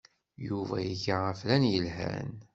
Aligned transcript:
Yuba 0.47 0.75
iga 0.93 1.15
afran 1.31 1.63
yelhan. 1.71 2.31